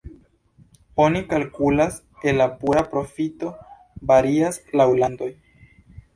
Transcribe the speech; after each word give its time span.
Oni 1.03 1.19
kalkulas 1.33 1.99
el 2.31 2.39
la 2.39 2.47
pura 2.63 2.85
profito, 2.95 3.53
varias 4.15 4.61
laŭ 4.83 4.91
landoj. 5.05 5.31